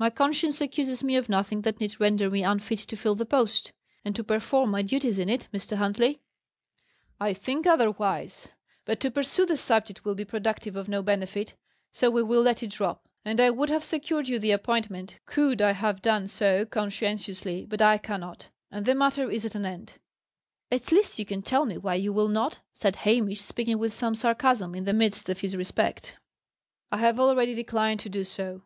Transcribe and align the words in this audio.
"My 0.00 0.10
conscience 0.10 0.60
accuses 0.60 1.04
me 1.04 1.14
of 1.14 1.28
nothing 1.28 1.62
that 1.62 1.78
need 1.78 2.00
render 2.00 2.28
me 2.28 2.42
unfit 2.42 2.80
to 2.80 2.96
fill 2.96 3.14
the 3.14 3.24
post, 3.24 3.72
and 4.04 4.12
to 4.16 4.24
perform 4.24 4.70
my 4.72 4.82
duties 4.82 5.16
in 5.16 5.28
it, 5.28 5.46
Mr. 5.54 5.76
Huntley." 5.76 6.18
"I 7.20 7.34
think 7.34 7.64
otherwise. 7.64 8.48
But, 8.84 8.98
to 8.98 9.12
pursue 9.12 9.46
the 9.46 9.56
subject 9.56 10.04
will 10.04 10.16
be 10.16 10.24
productive 10.24 10.74
of 10.74 10.88
no 10.88 11.02
benefit, 11.02 11.54
so 11.92 12.10
we 12.10 12.20
will 12.24 12.42
let 12.42 12.64
it 12.64 12.70
drop. 12.72 13.08
I 13.24 13.48
would 13.50 13.68
have 13.68 13.84
secured 13.84 14.28
you 14.28 14.40
the 14.40 14.50
appointment, 14.50 15.20
could 15.24 15.62
I 15.62 15.70
have 15.70 16.02
done 16.02 16.26
so 16.26 16.66
conscientiously, 16.66 17.64
but 17.64 17.80
I 17.80 17.96
cannot; 17.98 18.48
and 18.72 18.84
the 18.84 18.96
matter 18.96 19.30
is 19.30 19.44
at 19.44 19.54
an 19.54 19.64
end." 19.64 19.92
"At 20.72 20.90
least 20.90 21.20
you 21.20 21.24
can 21.24 21.42
tell 21.42 21.64
me 21.64 21.78
why 21.78 21.94
you 21.94 22.12
will 22.12 22.26
not?" 22.28 22.58
said 22.72 22.96
Hamish, 22.96 23.40
speaking 23.42 23.78
with 23.78 23.94
some 23.94 24.16
sarcasm, 24.16 24.74
in 24.74 24.82
the 24.82 24.92
midst 24.92 25.28
of 25.28 25.38
his 25.42 25.56
respect. 25.56 26.16
"I 26.90 26.96
have 26.96 27.20
already 27.20 27.54
declined 27.54 28.00
to 28.00 28.08
do 28.08 28.24
so. 28.24 28.62